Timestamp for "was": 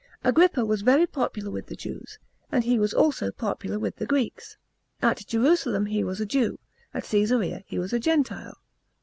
0.65-0.81, 2.79-2.91, 6.03-6.19, 7.77-7.93